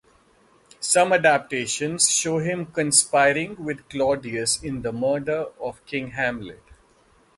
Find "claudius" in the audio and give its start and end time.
3.87-4.63